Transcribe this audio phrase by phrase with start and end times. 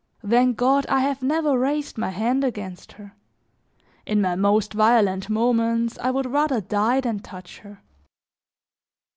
[0.27, 3.13] Thank God, I have never raised my hand against her;
[4.03, 7.83] in my most violent moments I would rather die than touch her.